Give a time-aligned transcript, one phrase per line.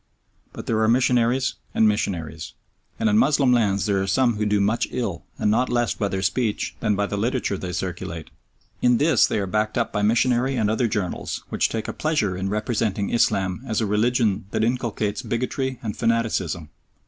[0.51, 2.53] But there are missionaries and missionaries;
[2.99, 6.07] and in Moslem lands there are some who do much ill, and not less by
[6.07, 8.31] their speech than by the literature they circulate.
[8.81, 12.35] In this they are backed up by missionary and other journals, which take a pleasure
[12.35, 16.69] in representing Islam as a religion that inculcates bigotry and fanaticism.